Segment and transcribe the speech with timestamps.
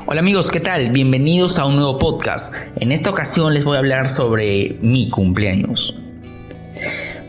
[0.00, 0.90] Hola amigos, ¿qué tal?
[0.90, 2.54] Bienvenidos a un nuevo podcast.
[2.80, 5.94] En esta ocasión les voy a hablar sobre mi cumpleaños.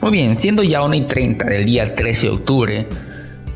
[0.01, 2.87] Muy bien, siendo ya 1 y 30 del día 13 de octubre,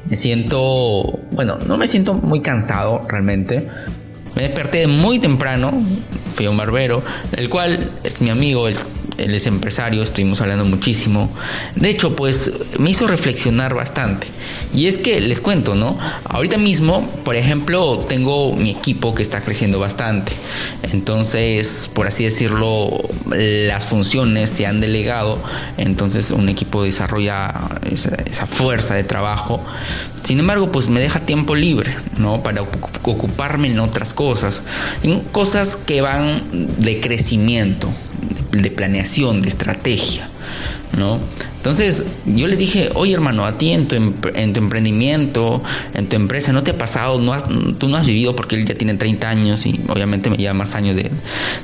[0.06, 3.68] me siento, bueno, no me siento muy cansado realmente.
[4.36, 5.82] Me desperté muy temprano,
[6.34, 8.76] fui a un barbero, el cual es mi amigo, el
[9.18, 11.32] él es empresario, estuvimos hablando muchísimo.
[11.76, 14.28] De hecho, pues me hizo reflexionar bastante.
[14.74, 15.98] Y es que les cuento, ¿no?
[16.24, 20.34] Ahorita mismo, por ejemplo, tengo mi equipo que está creciendo bastante.
[20.92, 25.42] Entonces, por así decirlo, las funciones se han delegado.
[25.78, 29.62] Entonces, un equipo desarrolla esa, esa fuerza de trabajo.
[30.24, 32.44] Sin embargo, pues me deja tiempo libre, ¿no?
[32.44, 34.62] Para ocuparme en otras cosas.
[35.02, 37.90] En cosas que van de crecimiento,
[38.52, 40.30] de planeación, de estrategia,
[40.98, 41.20] ¿no?
[41.58, 45.62] Entonces yo le dije, oye hermano, a ti en tu, en tu emprendimiento,
[45.94, 47.20] en tu empresa, ¿no te ha pasado?
[47.20, 47.34] No
[47.78, 50.76] tú no has vivido porque él ya tiene 30 años y obviamente me lleva más
[50.76, 51.12] años de,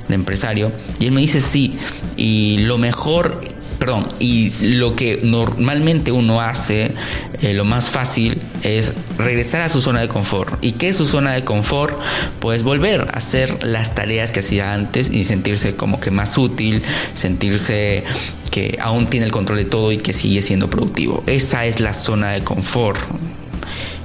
[0.07, 0.73] de empresario.
[0.99, 1.77] Y él me dice, sí,
[2.17, 3.41] y lo mejor
[3.83, 6.93] perdón, y lo que normalmente uno hace,
[7.41, 10.57] eh, lo más fácil es regresar a su zona de confort.
[10.63, 11.99] ¿Y qué es su zona de confort?
[12.39, 16.81] Pues volver a hacer las tareas que hacía antes y sentirse como que más útil,
[17.13, 18.05] sentirse
[18.51, 21.21] que aún tiene el control de todo y que sigue siendo productivo.
[21.27, 23.01] Esa es la zona de confort.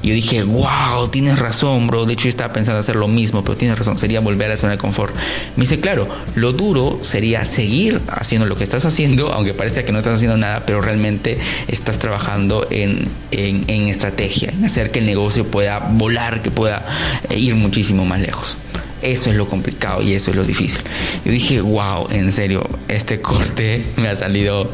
[0.03, 2.07] Yo dije, wow, tienes razón, bro.
[2.07, 4.57] De hecho, yo estaba pensando hacer lo mismo, pero tienes razón, sería volver a la
[4.57, 5.15] zona de confort.
[5.57, 9.93] Me dice, claro, lo duro sería seguir haciendo lo que estás haciendo, aunque parece que
[9.93, 15.01] no estás haciendo nada, pero realmente estás trabajando en, en, en estrategia, en hacer que
[15.01, 16.87] el negocio pueda volar, que pueda
[17.29, 18.57] eh, ir muchísimo más lejos.
[19.03, 20.83] Eso es lo complicado y eso es lo difícil.
[21.25, 24.71] Yo dije, wow, en serio, este corte me ha salido,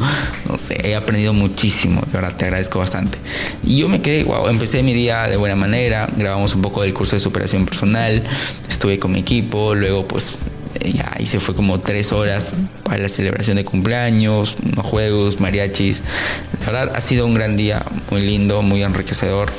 [0.48, 3.18] no sé, he aprendido muchísimo, de verdad te agradezco bastante.
[3.62, 6.94] Y yo me quedé, wow, empecé mi día de buena manera, grabamos un poco del
[6.94, 8.24] curso de superación personal,
[8.68, 10.34] estuve con mi equipo, luego pues
[10.82, 16.02] ya y se fue como tres horas para la celebración de cumpleaños, unos juegos, mariachis.
[16.60, 19.52] La verdad ha sido un gran día, muy lindo, muy enriquecedor.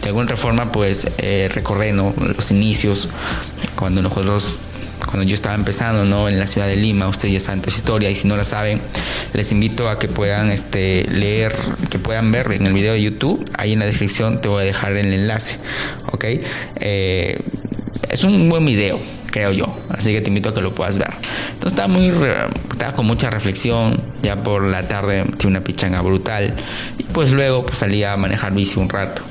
[0.00, 3.08] De alguna otra forma, pues eh, recorrer los inicios,
[3.82, 4.54] cuando nosotros
[5.04, 6.28] cuando yo estaba empezando ¿no?
[6.28, 8.80] en la ciudad de Lima, ustedes ya saben esa historia y si no la saben,
[9.32, 11.52] les invito a que puedan este, leer,
[11.90, 14.66] que puedan ver en el video de YouTube, ahí en la descripción te voy a
[14.66, 15.58] dejar el enlace,
[16.12, 16.24] ¿ok?
[16.76, 17.40] Eh,
[18.10, 18.98] es un buen video,
[19.30, 19.76] creo yo.
[19.88, 21.10] Así que te invito a que lo puedas ver.
[21.52, 22.12] Entonces estaba muy,
[22.70, 24.00] estaba con mucha reflexión.
[24.22, 26.54] Ya por la tarde tiene una pichanga brutal.
[26.98, 29.22] Y pues luego pues, salí a manejar bici un rato.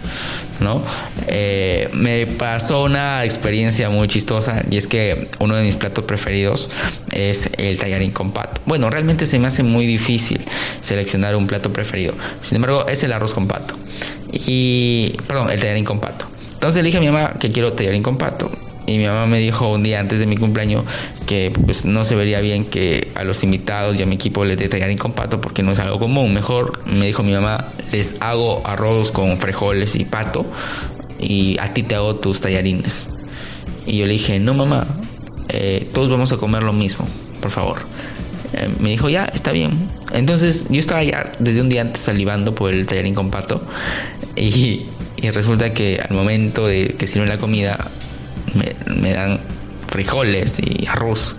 [0.62, 0.84] ¿no?
[1.28, 6.70] Eh, me pasó una experiencia muy chistosa y es que uno de mis platos preferidos
[7.12, 8.62] es el tallarín con pato.
[8.66, 10.46] Bueno, realmente se me hace muy difícil
[10.80, 12.14] seleccionar un plato preferido.
[12.42, 13.76] Sin embargo, es el arroz con pato.
[14.32, 16.31] Y, perdón, el tallarín con pato.
[16.62, 18.52] Entonces le dije a mi mamá que quiero tallarín con pato.
[18.86, 20.84] Y mi mamá me dijo un día antes de mi cumpleaños
[21.26, 24.58] que pues no se vería bien que a los invitados y a mi equipo les
[24.58, 26.36] dé tallarín con pato porque no es algo común.
[26.36, 30.46] Mejor me dijo mi mamá, les hago arroz con frijoles y pato
[31.20, 33.10] y a ti te hago tus tallarines.
[33.88, 34.86] Y yo le dije, no mamá,
[35.50, 37.08] eh, todos vamos a comer lo mismo,
[37.42, 37.88] por favor.
[38.54, 39.90] Eh, me dijo, ya, está bien.
[40.14, 43.66] Entonces yo estaba ya desde un día antes salivando por el tallarín con pato
[44.36, 44.91] y,
[45.22, 47.92] y resulta que al momento de que sirven la comida
[48.88, 49.40] me, dan
[49.88, 51.36] frijoles y arroz.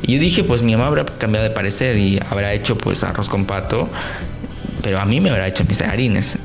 [0.00, 3.28] Y yo dije, pues mi mamá habrá cambiado de parecer y habrá hecho pues arroz
[3.28, 3.90] con pato,
[4.82, 6.38] pero a mí me habrá hecho mis tallarines.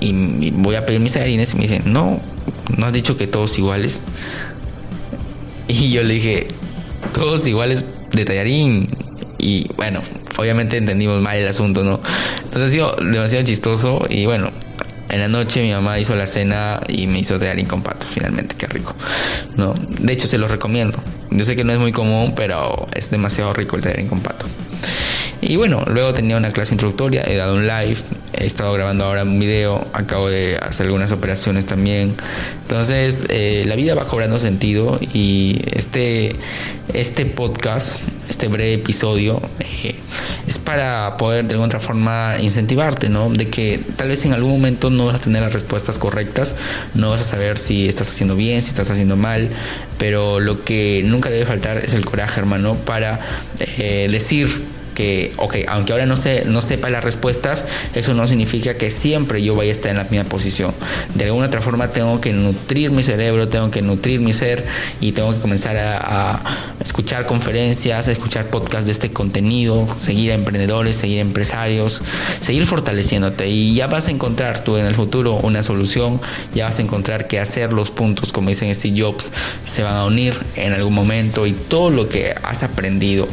[0.00, 2.20] Y voy a pedir mis tallarines y me dicen, no,
[2.76, 4.02] no has dicho que todos iguales.
[5.70, 6.48] Y yo le dije,
[7.12, 8.88] todos iguales de tallarín.
[9.36, 10.00] Y bueno,
[10.38, 12.00] obviamente entendimos mal el asunto, ¿no?
[12.38, 14.50] Entonces ha sido demasiado chistoso y bueno,
[15.10, 18.56] en la noche mi mamá hizo la cena y me hizo tallarín con pato, finalmente,
[18.56, 18.94] qué rico.
[19.56, 19.74] ¿no?
[19.74, 21.02] De hecho, se los recomiendo.
[21.30, 24.46] Yo sé que no es muy común, pero es demasiado rico el tallarín con pato.
[25.40, 27.98] Y bueno, luego tenía una clase introductoria, he dado un live,
[28.38, 32.14] he estado grabando ahora un video, acabo de hacer algunas operaciones también.
[32.62, 36.36] Entonces, eh, la vida va cobrando sentido y este,
[36.94, 37.98] este podcast,
[38.28, 39.96] este breve episodio, eh,
[40.46, 43.28] es para poder de alguna otra forma incentivarte, ¿no?
[43.30, 46.54] De que tal vez en algún momento no vas a tener las respuestas correctas,
[46.94, 49.50] no vas a saber si estás haciendo bien, si estás haciendo mal,
[49.98, 53.18] pero lo que nunca debe faltar es el coraje, hermano, para
[53.58, 57.64] eh, decir que, ok, aunque ahora no, sé, no sepa las respuestas,
[57.94, 60.74] eso no significa que siempre yo vaya a estar en la misma posición.
[61.14, 64.66] De alguna otra forma tengo que nutrir mi cerebro, tengo que nutrir mi ser
[65.00, 70.34] y tengo que comenzar a, escuchar conferencias, a escuchar podcasts de este contenido, seguir a
[70.34, 72.02] emprendedores, seguir a empresarios,
[72.40, 76.20] seguir fortaleciéndote y ya vas a encontrar tú en el futuro una solución,
[76.56, 80.04] ya vas a encontrar que hacer los puntos, como dicen Steve Jobs, se van a
[80.04, 83.28] unir en algún momento y todo lo que has aprendido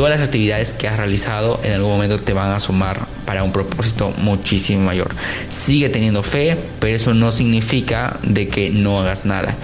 [0.00, 3.52] todas las actividades que has realizado en algún momento te van a sumar para un
[3.52, 5.14] propósito muchísimo mayor.
[5.50, 9.58] Sigue teniendo fe, pero eso no significa de que no hagas nada.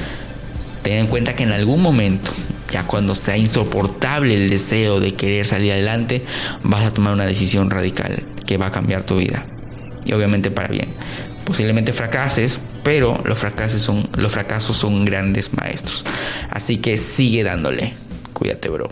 [0.83, 2.33] Ten en cuenta que en algún momento,
[2.71, 6.23] ya cuando sea insoportable el deseo de querer salir adelante,
[6.63, 9.47] vas a tomar una decisión radical que va a cambiar tu vida.
[10.05, 10.97] Y obviamente para bien.
[11.47, 16.05] Posiblemente fracases, pero los son, los fracasos son grandes maestros.
[16.51, 17.95] Así que sigue dándole.
[18.35, 18.91] Cuídate, bro.